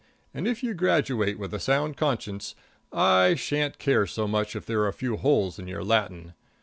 And 0.33 0.47
if 0.47 0.63
you 0.63 0.73
graduate 0.73 1.37
with 1.37 1.53
a 1.53 1.59
sound 1.59 1.95
conscience, 1.95 2.55
I 2.91 3.35
shan't 3.35 3.77
care 3.77 4.07
so 4.07 4.27
much 4.27 4.55
if 4.55 4.65
there 4.65 4.79
are 4.79 4.87
a 4.87 4.93
few 4.93 5.15
holes 5.15 5.59
in 5.59 5.67
your 5.67 5.83
Latin. 5.83 6.33